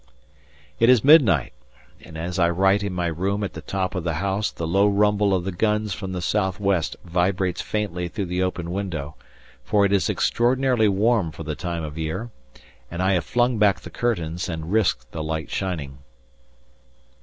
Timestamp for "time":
11.53-11.83